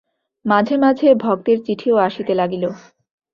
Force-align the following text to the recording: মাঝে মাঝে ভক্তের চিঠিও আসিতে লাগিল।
মাঝে 0.45 0.75
মাঝে 0.77 1.07
ভক্তের 1.15 1.57
চিঠিও 1.65 1.95
আসিতে 1.97 2.33
লাগিল। 2.35 2.63